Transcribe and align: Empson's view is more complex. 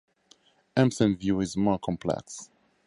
Empson's 0.75 1.17
view 1.19 1.39
is 1.41 1.55
more 1.55 1.77
complex. 1.77 2.49